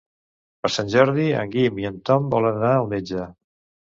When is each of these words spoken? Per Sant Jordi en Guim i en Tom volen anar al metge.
Per 0.61 0.69
Sant 0.75 0.87
Jordi 0.93 1.25
en 1.41 1.51
Guim 1.55 1.77
i 1.81 1.85
en 1.89 1.99
Tom 2.11 2.31
volen 2.35 2.57
anar 2.61 2.73
al 2.79 2.89
metge. 2.95 3.27